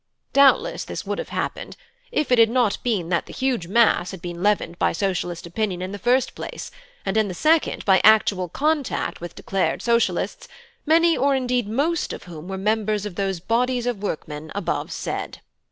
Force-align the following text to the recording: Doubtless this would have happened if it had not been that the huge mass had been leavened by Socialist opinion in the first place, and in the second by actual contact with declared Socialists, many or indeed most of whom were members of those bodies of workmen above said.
Doubtless 0.33 0.83
this 0.83 1.05
would 1.05 1.19
have 1.19 1.29
happened 1.29 1.77
if 2.11 2.31
it 2.31 2.39
had 2.39 2.49
not 2.49 2.81
been 2.81 3.09
that 3.09 3.27
the 3.27 3.33
huge 3.33 3.67
mass 3.67 4.09
had 4.09 4.19
been 4.19 4.41
leavened 4.41 4.79
by 4.79 4.93
Socialist 4.93 5.45
opinion 5.45 5.79
in 5.83 5.91
the 5.91 5.99
first 5.99 6.33
place, 6.33 6.71
and 7.05 7.15
in 7.17 7.27
the 7.27 7.35
second 7.35 7.85
by 7.85 8.01
actual 8.03 8.49
contact 8.49 9.21
with 9.21 9.35
declared 9.35 9.83
Socialists, 9.83 10.47
many 10.87 11.15
or 11.15 11.35
indeed 11.35 11.67
most 11.69 12.13
of 12.13 12.23
whom 12.23 12.47
were 12.47 12.57
members 12.57 13.05
of 13.05 13.13
those 13.13 13.39
bodies 13.39 13.85
of 13.85 14.01
workmen 14.01 14.51
above 14.55 14.91
said. 14.91 15.39